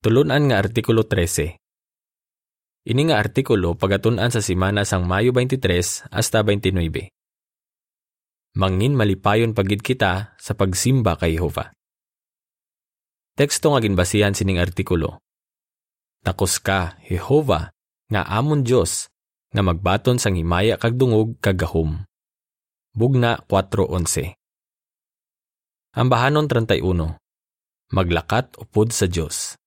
[0.00, 1.60] Tulunan nga Artikulo 13.
[2.88, 6.72] Ini nga artikulo pagatunan sa simana sang Mayo 23 hasta 29.
[8.56, 11.76] Mangin malipayon pagid kita sa pagsimba kay Jehova.
[13.36, 15.20] Teksto nga ginbasihan sining artikulo.
[16.24, 17.68] Takos ka, Jehova,
[18.08, 19.12] nga amon Dios
[19.52, 22.08] nga magbaton sang himaya kag dungog kag gahom.
[22.96, 24.32] Bugna 4:11.
[25.92, 27.20] Ang bahanon 31.
[27.92, 29.59] Maglakat upod sa Dios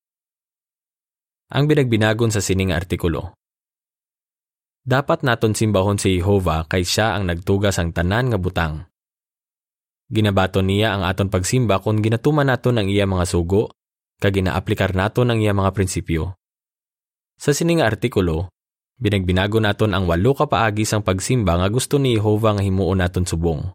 [1.53, 3.38] ang binagbinagon sa sining artikulo.
[4.84, 8.89] Dapat naton simbahon si Jehova kay siya ang nagtugas ang tanan nga butang.
[10.09, 13.71] Ginabaton niya ang aton pagsimba kung ginatuman naton ang iya mga sugo,
[14.20, 16.35] kag ginaaplikar naton ang iya mga prinsipyo.
[17.39, 18.52] Sa sining artikulo,
[18.99, 23.30] binagbinago naton ang walo ka paagi sang pagsimba nga gusto ni Jehova nga himuon naton
[23.30, 23.72] subong.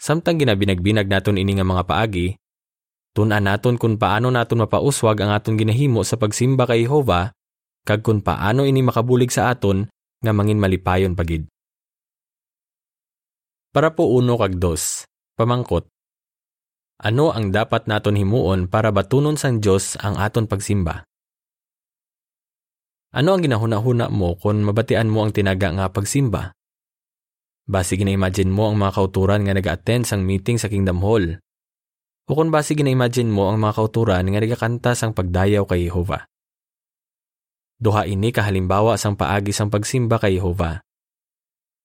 [0.00, 2.38] Samtang ginabinagbinag naton ini nga mga paagi,
[3.16, 7.32] Tunan naton kung paano naton mapauswag ang aton ginahimo sa pagsimba kay Jehova,
[7.88, 9.88] kag kung paano ini makabulig sa aton
[10.20, 11.48] nga mangin malipayon pagid.
[13.72, 15.88] Para po uno kag dos, pamangkot.
[17.00, 21.08] Ano ang dapat naton himuon para batunon sang Dios ang aton pagsimba?
[23.16, 26.52] Ano ang ginahuna-huna mo kung mabatian mo ang tinaga nga pagsimba?
[27.64, 31.40] Basi gina-imagine mo ang mga kauturan nga nag-attend sang meeting sa Kingdom Hall
[32.26, 36.26] o kung basi gina-imagine mo ang mga kauturan nga nagakanta sang pagdayaw kay Jehova.
[37.78, 40.82] Duha ini kahalimbawa sang paagi sang pagsimba kay Jehova.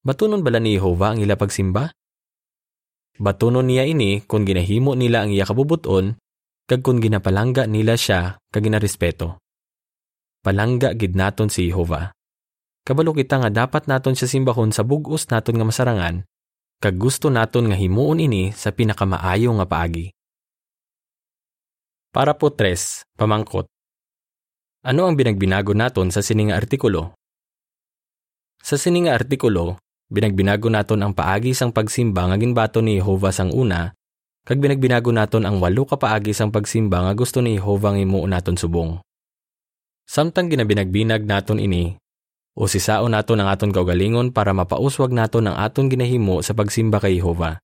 [0.01, 1.93] Batunon bala ni Jehova ang ila pagsimba?
[3.21, 6.17] Batunon niya ini kung ginahimo nila ang iya kabubuton
[6.65, 9.37] kag kung ginapalangga nila siya kag ginarespeto.
[10.41, 12.09] Palangga gid naton si Jehova.
[12.81, 16.25] Kabalo kita nga dapat naton siya simbahon sa bugos naton nga masarangan
[16.81, 20.09] kag gusto naton nga himuon ini sa pinakamaayo nga paagi.
[22.11, 23.71] Para po tres, pamangkot.
[24.83, 27.15] Ano ang binagbinago naton sa sininga artikulo?
[28.59, 29.79] Sa sininga artikulo,
[30.11, 33.95] binagbinago naton ang paagi sang pagsimba nga ginbato ni Jehova sang una,
[34.43, 38.27] kag binagbinago naton ang walo ka paagi sang pagsimba nga gusto ni Jehova nga imuo
[38.27, 38.99] naton subong.
[40.03, 41.95] Samtang ginabinagbinag naton ini,
[42.59, 47.23] o sisao naton ang aton kaugalingon para mapauswag naton ang aton ginahimo sa pagsimba kay
[47.23, 47.55] Jehova.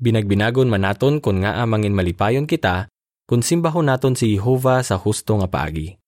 [0.00, 2.88] Binagbinagon man naton kung nga amangin malipayon kita
[3.26, 5.98] kung simbahon naton si Jehova sa husto nga paagi.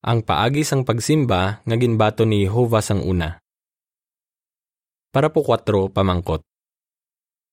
[0.00, 3.36] Ang paagi sang pagsimba nga ginbato ni Jehova sang una.
[5.12, 6.40] Para po 4 pamangkot.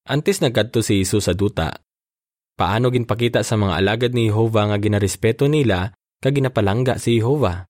[0.07, 1.83] Antes nagkadto si Jesus sa duta,
[2.55, 5.91] paano ginpakita sa mga alagad ni Jehova nga ginarespeto nila
[6.23, 7.67] kag ginapalangga si Jehova?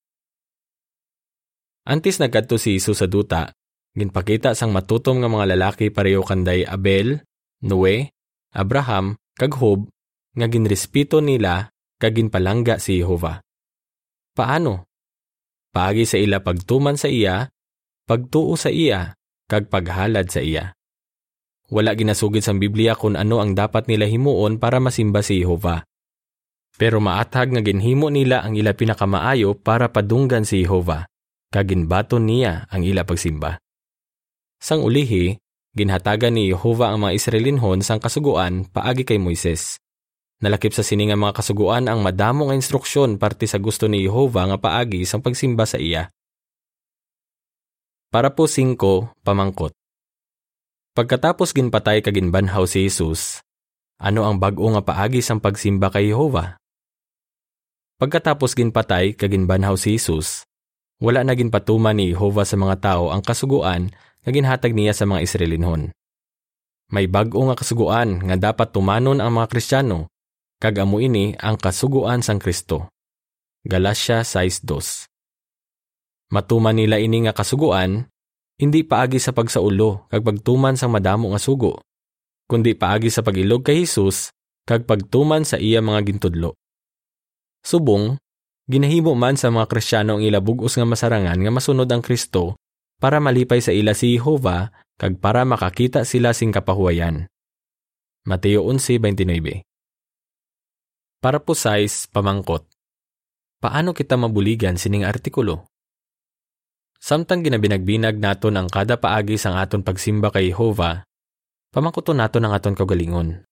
[1.90, 3.50] Antes nagkadto si Jesus sa duta,
[3.98, 7.26] ginpakita sang matutom nga mga lalaki pareho kanday Abel,
[7.66, 8.14] Noe,
[8.54, 9.86] Abraham kag Hob
[10.34, 11.70] nga ginrespito nila
[12.02, 13.42] kag ginpalangga si Jehova.
[14.34, 14.90] Paano?
[15.70, 17.50] Paagi sa ila pagtuman sa iya,
[18.10, 19.14] pagtuo sa iya,
[19.46, 20.74] kag paghalad sa iya.
[21.70, 25.86] Wala ginasugid sa Biblia kung ano ang dapat nila himuon para masimba si Jehova.
[26.78, 31.10] Pero maathag nga ginhimo nila ang ila pinakamaayo para padunggan si Jehova,
[31.50, 33.58] kag ginbaton niya ang ila pagsimba.
[34.58, 35.38] Sang ulihi,
[35.78, 39.78] Ginhatagan ni Jehova ang mga Israelinhon sang kasuguan paagi kay Moises.
[40.42, 44.50] Nalakip sa sini nga mga kasuguan ang madamo nga instruksyon parte sa gusto ni Jehova
[44.50, 46.10] nga paagi sang pagsimba sa iya.
[48.10, 48.74] Para po 5,
[49.22, 49.70] pamangkot.
[50.98, 53.46] Pagkatapos ginpatay kag ginbanhaw si Jesus,
[54.02, 56.58] ano ang bag-o nga paagi sang pagsimba kay Jehova?
[58.02, 60.42] Pagkatapos ginpatay kag ginbanhaw si Jesus,
[60.98, 63.94] wala na ginpatuman ni Jehova sa mga tao ang kasuguan
[64.28, 65.96] nga ginhatag niya sa mga Israelinhon.
[66.92, 70.12] May bag-o nga kasuguan nga dapat tumanon ang mga Kristiyano,
[70.60, 72.92] kag amo ini ang kasuguan sang Kristo.
[73.64, 75.08] Galatia 6.2
[76.36, 78.04] Matuman nila ini nga kasuguan,
[78.60, 81.80] hindi paagi sa pagsaulo kag pagtuman sang madamo nga sugo,
[82.52, 84.36] kundi paagi sa pagilog kay Hesus
[84.68, 86.60] kag pagtuman sa iya mga gintudlo.
[87.64, 88.20] Subong,
[88.68, 92.60] ginahimo man sa mga Kristiyano ang ilabugos nga masarangan nga masunod ang Kristo
[92.98, 97.30] para malipay sa ila si Jehova kag para makakita sila sing kapahuwayan.
[98.26, 99.62] Mateo 11:29.
[101.22, 102.66] Para po size pamangkot.
[103.58, 105.66] Paano kita mabuligan sining artikulo?
[106.98, 111.06] Samtang ginabinagbinag naton ang kada paagi sang aton pagsimba kay Jehova,
[111.74, 113.46] pamangkoton naton ang aton kagalingon.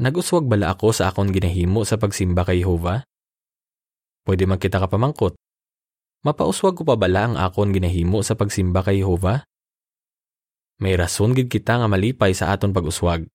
[0.00, 3.04] Naguswag bala ako sa akon ginahimo sa pagsimba kay Jehova?
[4.24, 5.36] Pwede man kita kapamangkot.
[6.24, 9.44] Mapauswag ko pa bala ang akon ginahimo sa pagsimba kay Jehova?
[10.80, 13.28] May rason gid kita nga malipay sa aton pag-uswag.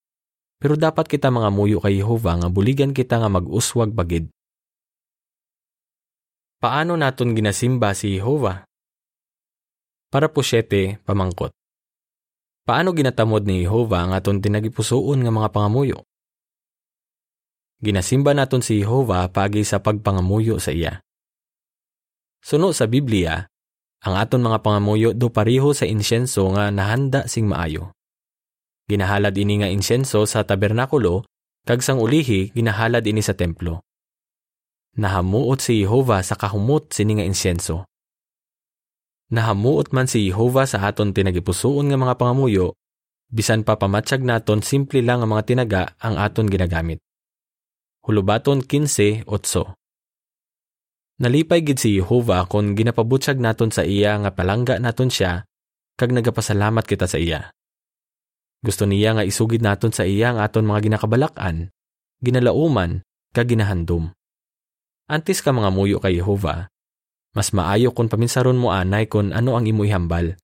[0.59, 4.27] pero dapat kita mga muyo kay Jehova nga buligan kita nga mag-uswag bagid.
[6.59, 8.67] Paano naton ginasimba si Jehova?
[10.11, 11.55] Para po siyete, pamangkot.
[12.67, 16.03] Paano ginatamod ni Jehova ang aton tinagipusoon nga mga pangamuyo?
[17.79, 20.99] Ginasimba naton si Jehova pagi sa pagpangamuyo sa iya.
[22.39, 23.43] Suno sa Biblia,
[23.99, 27.91] ang aton mga pangamuyo do pareho sa insyenso nga nahanda sing maayo.
[28.87, 31.27] Ginahalad ini nga insyenso sa tabernakulo,
[31.67, 33.83] kag sang ulihi ginahalad ini sa templo.
[34.97, 37.85] Nahamuot si Jehova sa kahumot sini nga insyenso.
[39.29, 42.73] Nahamuot man si Jehova sa aton tinagipusoon nga mga pangamuyo,
[43.29, 46.97] bisan pa pamatsyag naton simple lang ang mga tinaga ang aton ginagamit.
[48.01, 49.78] Hulubaton 15:8
[51.19, 55.43] Nalipay gid si Jehova kon ginapabutyag naton sa iya nga palangga naton siya
[55.99, 57.51] kag nagapasalamat kita sa iya.
[58.63, 61.75] Gusto niya nga isugid naton sa iya ang aton mga ginakabalak-an,
[62.23, 63.03] ginalauman,
[63.35, 64.15] kag ginahandom.
[65.11, 66.71] Antis ka mga muyo kay Jehova,
[67.35, 70.39] mas maayo kung paminsaron mo anay kung ano ang imo ihambal.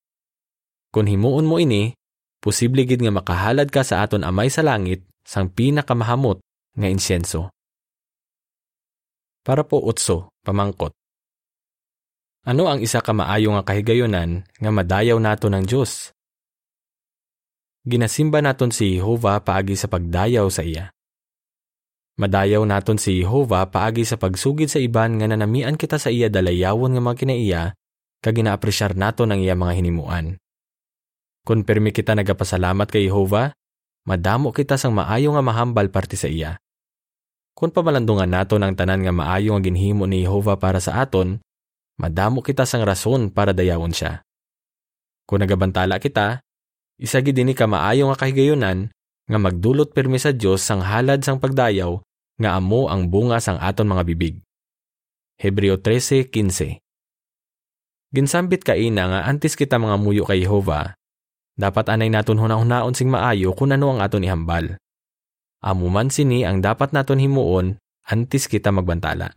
[0.92, 1.96] Kung himuon mo ini,
[2.44, 6.44] posible gid nga makahalad ka sa aton amay sa langit sang pinakamahamot
[6.76, 7.55] nga insyenso.
[9.46, 10.90] Para po utso, pamangkot.
[12.50, 16.10] Ano ang isa ka maayo nga kahigayonan nga madayaw nato ng Diyos?
[17.86, 20.90] Ginasimba naton si Jehova paagi sa pagdayaw sa iya.
[22.18, 26.98] Madayaw naton si Jehova paagi sa pagsugid sa iban nga nanamian kita sa iya dalayawon
[26.98, 27.64] nga mga kinaiya
[28.26, 30.42] kag ginaapresyar nato ng iya mga hinimuan.
[31.46, 33.54] Kung permi kita nagapasalamat kay Jehova,
[34.10, 36.58] madamo kita sang maayo nga mahambal parte sa iya.
[37.56, 41.40] Kung pamalandungan nato ng tanan nga maayo nga ginhimo ni Jehova para sa aton,
[41.96, 44.28] madamo kita sang rason para dayawon siya.
[45.24, 46.44] Kung nagabantala kita,
[47.00, 48.92] isa gid dinhi ka maayo nga kahigayonan
[49.26, 51.96] nga magdulot permi sa Dios sang halad sang pagdayaw
[52.36, 54.36] nga amo ang bunga sang aton mga bibig.
[55.40, 56.84] Hebreo 13:15
[58.12, 60.96] Ginsambit ka ina nga antes kita mga muyo kay Jehova,
[61.56, 64.76] dapat anay naton hunahunahon sing maayo kung ano ang aton ihambal.
[65.64, 67.78] Amo man sini ang dapat naton himuon
[68.10, 69.32] antes kita magbantala.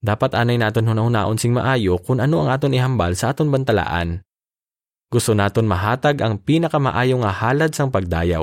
[0.00, 4.26] Dapat anay naton hunahunahon sing maayo kung ano ang aton ihambal sa aton bantalaan
[5.06, 8.42] gusto naton mahatag ang pinakamaayo nga halad sang pagdayaw.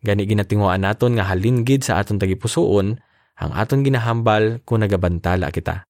[0.00, 2.96] Gani ginatinguan naton nga halinggid sa aton tagipusoon
[3.38, 5.84] ang aton ginahambal kung nagabantala kita.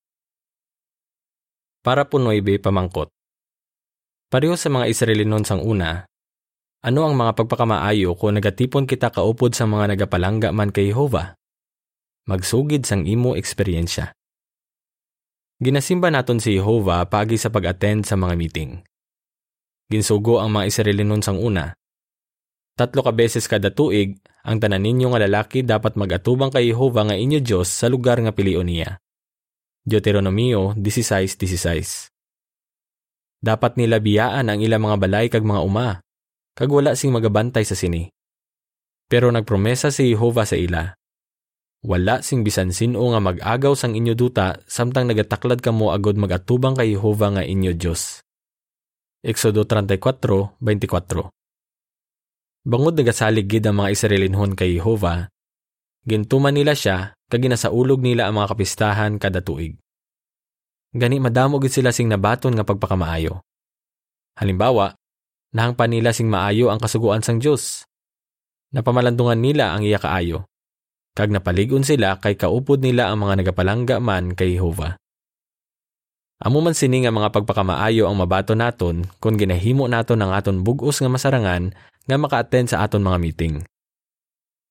[1.85, 3.09] Para po noybe pamangkot.
[4.29, 6.05] Pareho sa mga Israelinon sang una,
[6.79, 11.35] ano ang mga pagpakamaayo kung nagatipon kita kaupod sa mga nagapalangga man kay Jehova?
[12.31, 14.15] Magsugid sang imo eksperyensya.
[15.59, 18.79] Ginasimba naton si Jehova pagi sa pag-attend sa mga meeting.
[19.91, 21.75] Ginsugo ang mga Israelinon sang una.
[22.79, 27.19] Tatlo ka beses kada tuig, ang tanan ninyo nga lalaki dapat magatubang kay Jehova nga
[27.19, 29.03] inyo Dios sa lugar nga pilion niya.
[29.83, 32.13] Deuteronomio 16:16.
[33.43, 35.99] Dapat nila biyaan ang ilang mga balay kag mga uma,
[36.59, 38.11] kag wala sing magabantay sa sini.
[39.07, 40.91] Pero nagpromesa si Jehova sa ila.
[41.87, 46.99] Wala sing bisan sino nga mag-agaw sang inyo duta samtang nagataklad kamo agod magatubang kay
[46.99, 48.27] Jehova nga inyo Dios.
[49.23, 51.31] Exodo 34:24.
[52.67, 55.31] Bangod nagasalig gid ang mga Israelinhon kay Jehova,
[56.03, 59.79] gintuman nila siya kag ginasaulog nila ang mga kapistahan kada tuig.
[60.91, 63.47] Gani madamo gid sila sing nabaton nga pagpakamaayo.
[64.35, 64.99] Halimbawa,
[65.53, 67.89] nahangpan nila sing maayo ang kasuguan sang Dios.
[68.73, 70.45] Napamalandungan nila ang iya kaayo.
[71.17, 74.95] Kag napaligon sila kay kaupod nila ang mga nagapalangga man kay Jehova.
[76.39, 81.03] Amo man sini nga mga pagpakamaayo ang mabato naton kung ginahimo naton ang aton bugos
[81.03, 81.75] nga masarangan
[82.07, 83.55] nga maka-attend sa aton mga meeting.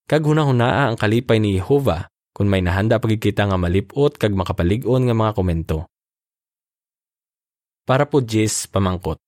[0.07, 5.15] Kag hunahunaa ang kalipay ni Jehova kung may nahanda pagkikita nga malipot kag makapalig-on nga
[5.17, 5.83] mga komento.
[7.83, 9.26] Para po Jis pamangkot.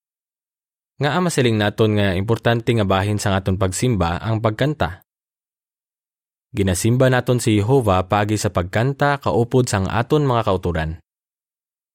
[0.99, 4.99] Nga ama siling naton nga importante nga bahin sa aton pagsimba ang pagkanta.
[6.51, 10.99] Ginasimba naton si Jehova pagi sa pagkanta kaupod sang aton mga kauturan.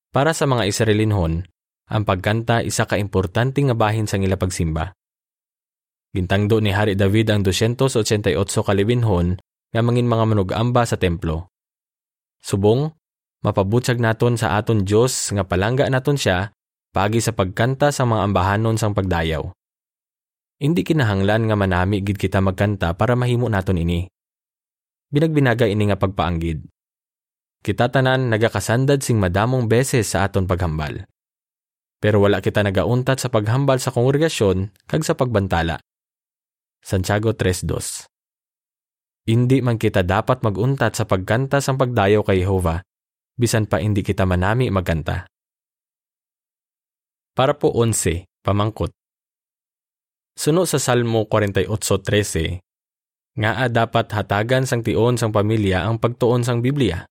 [0.09, 1.45] Para sa mga Israelinhon,
[1.91, 4.97] ang pagkanta isa ka importante nga bahin sa ila pagsimba.
[6.15, 8.33] Gintangdo ni Hari David ang 288
[8.65, 9.37] kalibinhon
[9.75, 11.51] nga mangin mga manugamba sa templo.
[12.41, 12.89] Subong,
[13.43, 16.55] mapabutsag naton sa aton Dios nga palangga naton siya
[16.95, 19.43] pagi sa pagkanta sa mga ambahanon sang pagdayaw.
[20.63, 24.07] Hindi kinahanglan nga manami gid kita magkanta para mahimo naton ini.
[25.11, 26.63] Binagbinaga ini nga pagpaanggid.
[27.67, 31.03] Kita tanan nagakasandad sing madamong beses sa aton paghambal.
[31.99, 35.83] Pero wala kita nagauntat sa paghambal sa kongregasyon kag sa pagbantala.
[36.79, 38.07] Santiago 3.2
[39.27, 42.85] Hindi man kita dapat maguntat sa pagkanta sang pagdayo kay Jehova,
[43.35, 45.34] bisan pa hindi kita manami magkanta.
[47.35, 48.95] Para po 11, pamangkot.
[50.39, 52.63] Suno sa Salmo 48.13,
[53.35, 57.11] nga dapat hatagan sang tion sang pamilya ang pagtuon sang Biblia.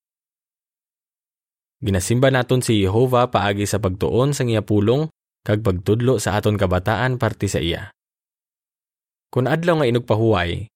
[1.84, 5.12] Ginasimba naton si Jehova paagi sa pagtuon sang iya pulong
[5.44, 7.92] kag pagtudlo sa aton kabataan parte sa iya.
[9.28, 10.72] Kung adlaw nga inugpahuway,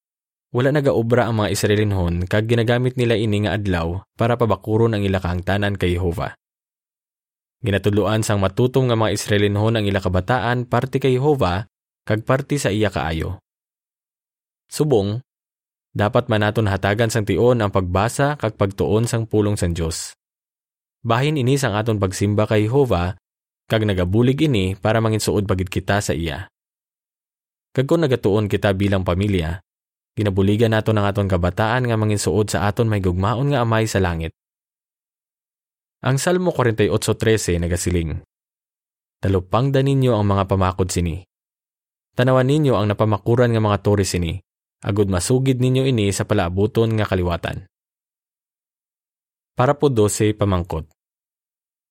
[0.52, 5.24] wala nagaobra ang mga Israelinhon kag ginagamit nila ini nga adlaw para pabakuron ang ila
[5.24, 6.36] kahangtanan kay Jehova.
[7.66, 11.66] Ginatudloan sang matutom nga mga Israelinhon ang ila kabataan parte kay Jehova
[12.06, 13.42] kag parti sa iya kaayo.
[14.70, 15.18] Subong,
[15.98, 20.14] dapat manaton hatagan sang tion ang pagbasa kag pagtuon sang pulong sang Dios.
[21.02, 23.18] Bahin ini sang aton pagsimba kay Jehova
[23.66, 26.48] kag nagabulig ini para manginsuod pagid kita sa iya.
[27.74, 29.60] Kag kung nagatuon kita bilang pamilya,
[30.14, 34.32] ginabuligan nato ng aton kabataan nga manginsuod sa aton may gugmaon nga amay sa langit.
[35.98, 38.22] Ang Salmo 48.13 nagasiling,
[39.18, 41.26] Talupangda ninyo ang mga pamakod sini.
[42.14, 44.38] Tanawan ninyo ang napamakuran nga mga tore sini,
[44.86, 47.66] agud masugid ninyo ini sa palaabuton nga kaliwatan.
[49.58, 50.86] Para po 12 pamangkot.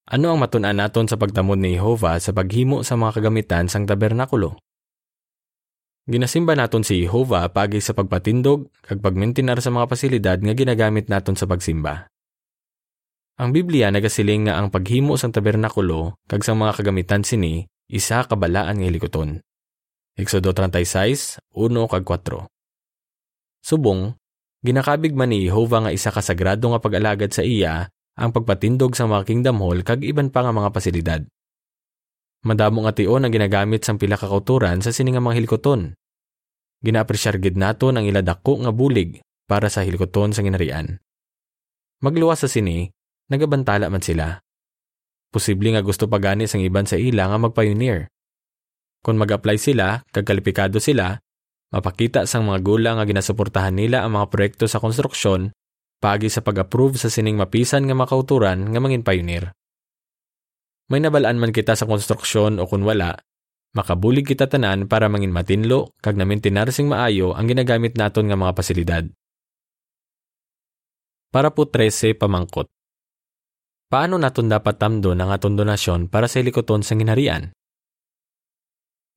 [0.07, 4.55] Ano ang matun naton sa pagtamod ni Jehova sa paghimo sa mga kagamitan sang tabernakulo?
[6.07, 11.35] Ginasimba naton si Jehova pagi sa pagpatindog kag pagmintinar sa mga pasilidad nga ginagamit naton
[11.35, 12.07] sa pagsimba.
[13.37, 18.81] Ang Biblia nagasiling nga ang paghimo sang tabernakulo kag sang mga kagamitan sini isa kabalaan
[18.81, 19.45] nga hilikoton.
[20.17, 22.49] Exodo 36, 1 kag 4.
[23.61, 24.17] Subong,
[24.65, 29.05] ginakabig man ni Jehovah nga isa ka sagrado nga pag-alagad sa iya ang pagpatindog sa
[29.05, 31.21] mga kingdom hall kag iban pa nga mga pasilidad.
[32.41, 35.93] Madamo nga tion ang ginagamit sang pila ka kauturan sa sini nga mga hilikoton.
[36.81, 40.97] Ginaapresyar gid nato ang ila dako nga bulig para sa hilikoton sa ginarian.
[42.01, 42.96] Magluwas sa sini,
[43.33, 44.39] nagabantala man sila.
[45.31, 48.09] Posible nga gusto pagani sang iban sa ila nga magpioneer.
[49.03, 51.15] Kung mag-apply sila, kagkalipikado sila,
[51.71, 55.51] mapakita sang mga gulang nga ginasuportahan nila ang mga proyekto sa konstruksyon
[55.97, 59.53] pagi sa pag-approve sa sining mapisan nga makauturan nga mangin pioneer.
[60.87, 63.19] May nabalaan man kita sa konstruksyon o kun wala,
[63.75, 68.53] makabulig kita tanan para mangin matinlo kag namintinar sing maayo ang ginagamit naton nga mga
[68.55, 69.05] pasilidad.
[71.35, 72.71] Para po 13 pamangkot.
[73.87, 77.55] Paano naton dapat tamdo ng aton donasyon para sa likoton sa ginharian?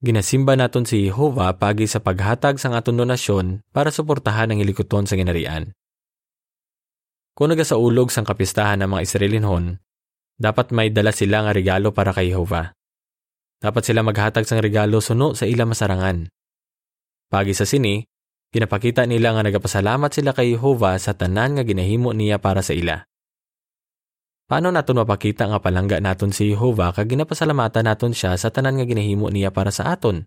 [0.05, 5.17] Ginasimba naton si Jehova pagi sa paghatag sang aton donasyon para suportahan ang ilikuton sa
[5.17, 5.73] ginarian.
[7.33, 9.81] Kung nagasaulog sang kapistahan ng mga Israelinhon,
[10.37, 12.69] dapat may dala sila nga regalo para kay Jehova.
[13.57, 16.29] Dapat sila maghatag sang regalo suno sa ila masarangan.
[17.25, 18.05] Pagi sa sini,
[18.53, 23.08] pinapakita nila nga nagapasalamat sila kay Jehova sa tanan nga ginahimo niya para sa ila.
[24.49, 28.85] Paano naton mapakita nga palangga naton si Jehova kag ginapasalamatan naton siya sa tanan nga
[28.89, 30.25] ginahimo niya para sa aton?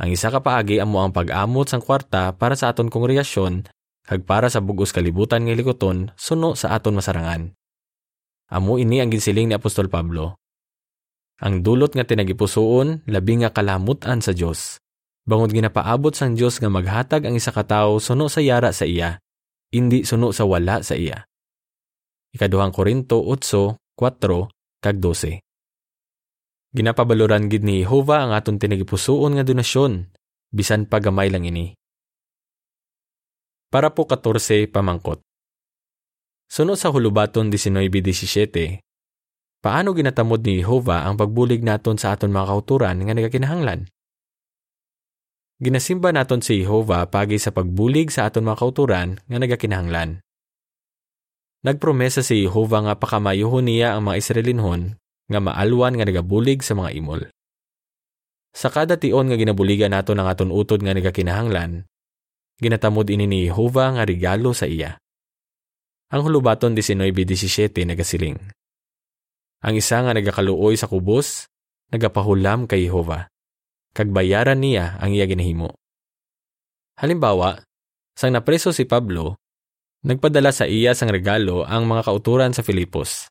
[0.00, 3.68] Ang isa ka paagi amo ang pag-amot sang kwarta para sa aton kongregasyon
[4.08, 7.52] kag para sa bugos kalibutan nga likoton suno sa aton masarangan.
[8.48, 10.40] Amo ini ang ginsiling ni Apostol Pablo.
[11.44, 14.80] Ang dulot nga tinagipusoon labi nga kalamutan sa Dios.
[15.28, 19.20] Bangod ginapaabot sang Dios nga maghatag ang isa ka tawo suno sa yara sa iya,
[19.76, 21.28] indi suno sa wala sa iya.
[22.38, 25.42] Ikaduhang Korinto 8, 4, kag 12.
[26.70, 30.06] Ginapabaluran gid ni Jehova ang aton tinagipusoon nga donasyon,
[30.54, 31.74] bisan pa gamay lang ini.
[33.66, 35.18] Para po 14 pamangkot.
[36.46, 38.86] Sunod sa hulubaton 19-17,
[39.58, 43.90] paano ginatamod ni Jehova ang pagbulig naton sa aton mga kauturan nga nagakinahanglan?
[45.58, 50.22] Ginasimba naton si Jehova pagi sa pagbulig sa aton mga kauturan nga nagakinahanglan.
[51.66, 54.94] Nagpromesa si Jehovah nga pakamayuhon niya ang mga Israelinhon
[55.28, 57.26] nga maalwan nga nagabulig sa mga imol.
[58.54, 61.84] Sa kada tion nga ginabuligan nato ng aton utod nga nagakinahanglan,
[62.62, 64.96] ginatamod ini ni Jehovah nga regalo sa iya.
[66.08, 68.38] Ang hulubaton 19-17 nagasiling.
[69.60, 71.50] Ang isa nga nagakaluoy sa kubos,
[71.92, 73.28] nagapahulam kay Jehovah.
[73.92, 75.74] Kagbayaran niya ang iya ginahimo.
[76.96, 77.60] Halimbawa,
[78.16, 79.36] sang napreso si Pablo,
[80.08, 83.28] Nagpadala sa iya sang regalo ang mga kauturan sa Filipos.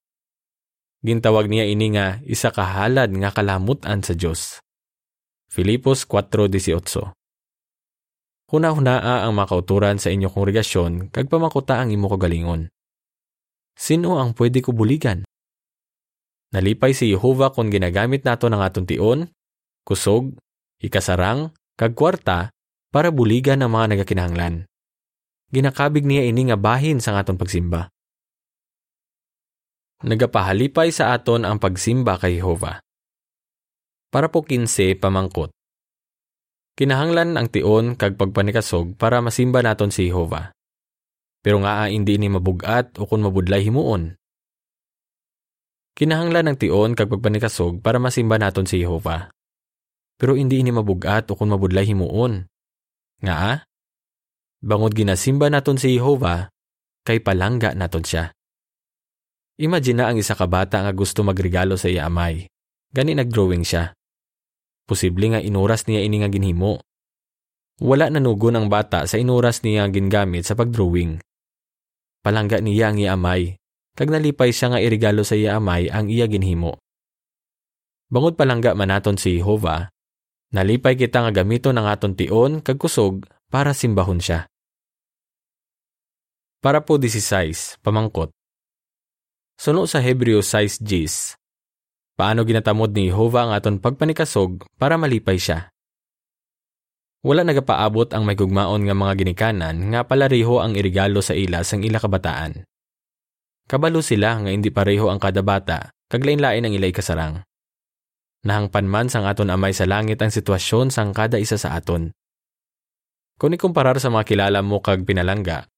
[1.02, 4.62] Gintawag niya ini nga isa kahalad nga kalamutan sa Dios.
[5.50, 7.18] Filipos 4:18.
[8.54, 12.70] Huna-hunaa ang mga kauturan sa inyong kongregasyon kag pamakuta ang imo kagalingon.
[13.74, 15.26] Sino ang pwede ko buligan?
[16.54, 19.26] Nalipay si Jehova kung ginagamit nato ng aton tion,
[19.82, 20.38] kusog,
[20.78, 22.54] ikasarang, kag kwarta
[22.94, 24.70] para buligan ang mga nagakinahanglan.
[25.52, 27.92] Ginakabig niya ini nga bahin sa aton pagsimba.
[30.06, 32.78] Nagapahalipay sa aton ang pagsimba kay Jehova.
[34.14, 35.50] Para po kinse pamangkot.
[36.78, 40.54] Kinahanglan ang tion kag pagpanikasog para masimba naton si Jehova.
[41.42, 44.14] Pero nga hindi ni mabugat o kung mabudlay himuon.
[45.98, 49.34] Kinahanglan ang tion kag pagpanikasog para masimba naton si Jehova.
[50.22, 52.46] Pero hindi ini mabugat o kung mabudlay himuon.
[53.26, 53.67] Nga
[54.58, 56.50] Bangod ginasimba naton si Jehova,
[57.06, 58.34] kay palangga naton siya.
[59.62, 62.50] Imagine na ang isa ka bata nga gusto magregalo sa iya amay.
[62.90, 63.94] Gani nagdrawing siya.
[64.90, 66.82] Posible nga inuras niya ini nga ginhimo.
[67.86, 71.22] Wala nanugon ang bata sa inuras niya gingamit sa pagdrawing.
[72.26, 73.62] Palangga niya ang iya amay,
[73.94, 76.82] kag nalipay siya nga irigalo sa iya amay ang iya ginhimo.
[78.10, 79.86] Bangod palangga manaton si Jehova,
[80.50, 84.48] nalipay kita nga gamito ng aton tion kag kusog para simbahon siya.
[86.60, 88.34] Para po 16, pamangkot.
[89.56, 91.40] Suno sa Hebreo 6 Gs.
[92.18, 95.70] Paano ginatamod ni Jehovah ang aton pagpanikasog para malipay siya?
[97.26, 101.82] Wala nagapaabot ang may gugmaon nga mga ginikanan nga palariho ang irigalo sa ila sang
[101.82, 102.66] ila kabataan.
[103.68, 107.44] Kabalo sila nga hindi pareho ang kada bata, kaglain-lain ang ilay kasarang.
[108.48, 112.14] Nahangpan man sang aton amay sa langit ang sitwasyon sang kada isa sa aton.
[113.38, 115.70] Kung ikumparar sa mga kilala mo kag pinalangga,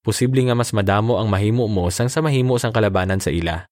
[0.00, 3.68] posible nga mas madamo ang mahimo mo sang sa mahimo sang kalabanan sa ila.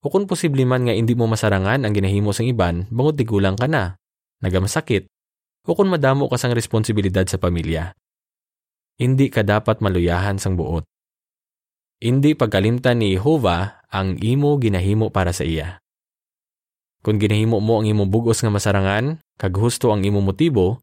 [0.00, 3.68] O kung posible man nga hindi mo masarangan ang ginahimo sang iban, bangod tigulang ka
[3.68, 4.00] na,
[4.40, 5.04] nagamasakit,
[5.68, 7.92] o kung madamo ka sang responsibilidad sa pamilya.
[8.96, 10.88] Hindi ka dapat maluyahan sang buot.
[12.00, 15.84] Hindi pagkalimtan ni Jehovah ang imo ginahimo para sa iya.
[17.04, 20.80] Kung ginahimo mo ang imo bugos nga masarangan, kag husto ang imo motibo,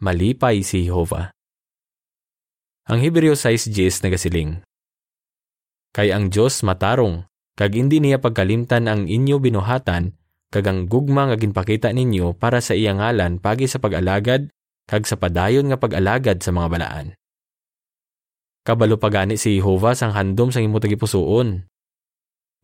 [0.00, 1.28] malipay si Jehovah.
[2.88, 4.64] Ang Hebreo 6.10 nagasiling.
[5.92, 10.16] Kay ang Diyos matarong, kag hindi niya pagkalimtan ang inyo binuhatan,
[10.48, 14.48] kag ang gugma nga ginpakita ninyo para sa iyang ngalan pagi sa pag-alagad,
[14.88, 17.06] kag sa padayon nga pag-alagad sa mga balaan.
[18.64, 21.68] Kabalo pagani si Jehovah sang handom sang imo tagipusoon.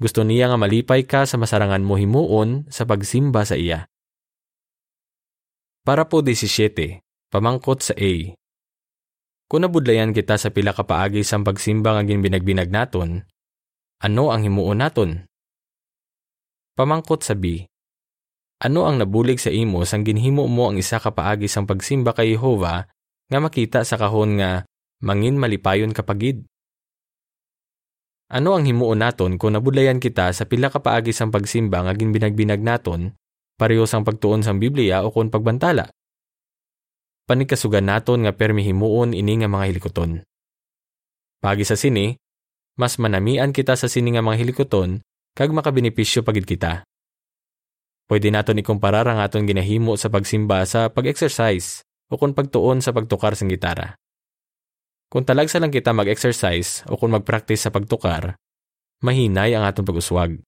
[0.01, 3.85] Gusto niya nga malipay ka sa masarangan mo himuon sa pagsimba sa iya.
[5.85, 8.13] Para po 17, pamangkot sa A.
[9.47, 13.23] Kung nabudlayan kita sa pila ka paagi sa pagsimba nga ginbinagbinag naton,
[14.03, 15.11] ano ang himuon naton?
[16.77, 17.65] Pamangkot sa B.
[18.61, 22.37] Ano ang nabulig sa imo sang ginhimo mo ang isa ka paagi sang pagsimba kay
[22.37, 22.85] Jehova
[23.29, 24.69] nga makita sa kahon nga
[25.01, 26.45] mangin malipayon kapagid?
[28.29, 32.61] Ano ang himuon naton kung nabudlayan kita sa pila ka paagi sang pagsimba nga ginbinagbinag
[32.61, 33.17] naton
[33.57, 35.96] pareho sang pagtuon sang Biblia o kung pagbantala?
[37.27, 40.23] Panikasugan naton nga permi himuon ini nga mga hilikoton.
[41.43, 42.15] Pagi sa sini,
[42.79, 45.03] mas manamian kita sa sini nga mga hilikoton
[45.37, 46.87] kag makabenepisyo pagid kita.
[48.07, 53.35] Pwede naton ikumparar ang aton ginahimo sa pagsimba sa pag-exercise o kung pagtuon sa pagtukar
[53.35, 53.99] sa gitara.
[55.11, 58.39] Kung talagsa lang kita mag-exercise o kung mag-practice sa pagtukar,
[59.03, 60.39] mahinay ang aton pag-uswag.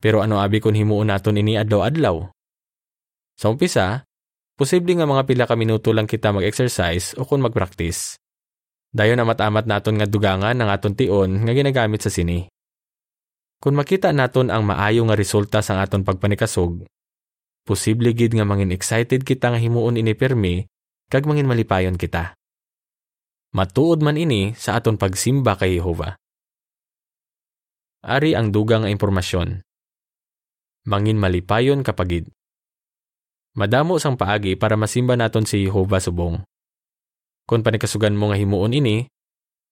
[0.00, 2.28] Pero ano abi kung himuon naton ini adlaw-adlaw?
[3.40, 4.04] Sa umpisa,
[4.60, 8.20] Posible nga mga pila ka minuto lang kita mag-exercise o kung mag-practice.
[8.92, 12.44] Dayon amat-amat naton nga dugangan ng aton tion nga ginagamit sa sini.
[13.56, 16.84] Kung makita naton ang maayo nga resulta sa aton pagpanikasog,
[17.64, 20.68] posible gid nga mangin excited kita nga himuon ini permi
[21.08, 22.36] kag mangin malipayon kita.
[23.56, 26.20] Matuod man ini sa aton pagsimba kay Jehova.
[28.04, 29.64] Ari ang dugang nga impormasyon.
[30.84, 32.28] Mangin malipayon kapagid.
[33.60, 36.40] Madamo sang paagi para masimba naton si Jehovah subong.
[37.44, 39.04] Kung panikasugan mo nga himuon ini,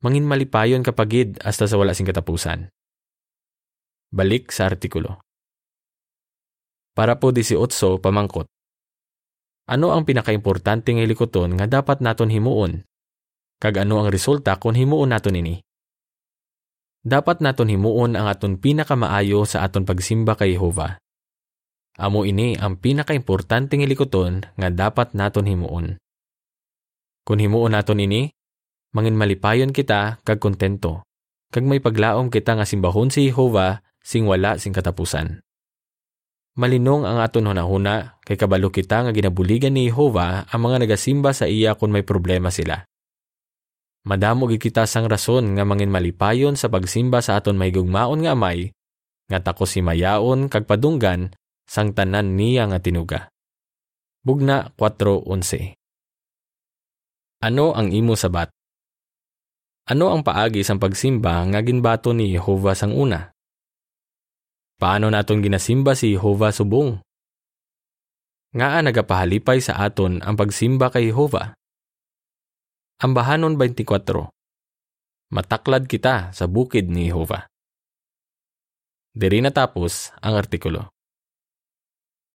[0.05, 2.69] mangin malipayon kapagid hasta sa wala sing katapusan.
[4.13, 5.25] Balik sa artikulo.
[6.93, 7.57] Para po 18
[8.05, 8.45] pamangkot.
[9.73, 12.85] Ano ang pinakaimportante nga likoton nga dapat naton himuon?
[13.57, 15.65] Kag ano ang resulta kung himuon naton ini?
[17.09, 21.01] Dapat naton himuon ang aton pinakamaayo sa aton pagsimba kay Jehovah
[21.99, 25.99] Amo ini ang pinakaimportanteng ilikoton nga dapat naton himuon.
[27.27, 28.31] Kung himuon naton ini,
[28.95, 31.03] mangin malipayon kita kag kontento.
[31.51, 35.43] Kag may paglaom kita nga simbahon si Jehovah sing wala sing katapusan.
[36.59, 41.51] Malinong ang aton hunahuna kay kabalo kita nga ginabuligan ni Jehovah ang mga nagasimba sa
[41.51, 42.83] iya kung may problema sila.
[44.07, 48.39] Madamo gid kita sang rason nga mangin malipayon sa pagsimba sa aton may gugmaon nga
[48.39, 48.71] amay
[49.29, 51.31] nga tako si mayaon kag padunggan
[51.69, 53.29] sang tanan niya nga tinuga.
[54.25, 55.77] Bugna 4.11
[57.45, 58.49] Ano ang imo sabat?
[59.89, 63.29] Ano ang paagi sang pagsimba nga ginbato ni Jehova sang una?
[64.81, 66.97] Paano naton ginasimba si Jehova subong?
[68.57, 71.53] Nga nagapahalipay sa aton ang pagsimba kay Jehova.
[73.05, 74.33] Ambahanon 24
[75.29, 77.45] Mataklad kita sa bukid ni Jehova.
[79.13, 80.98] Diri natapos ang artikulo.